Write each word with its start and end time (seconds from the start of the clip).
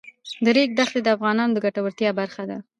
د 0.43 0.45
ریګ 0.55 0.69
دښتې 0.79 0.99
د 1.03 1.07
افغانانو 1.15 1.53
د 1.55 1.57
ګټورتیا 1.65 2.09
برخه 2.19 2.43
ده. 2.49 2.57